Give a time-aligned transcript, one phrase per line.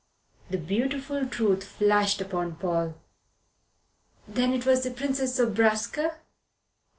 [0.49, 2.95] The beautiful truth flashed upon Paul.
[4.27, 6.17] "Then it was the Princess Zobraska."